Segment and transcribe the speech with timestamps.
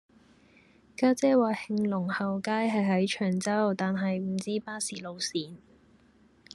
[0.95, 5.57] 家姐話興隆後街係喺長洲但係唔知巴士路線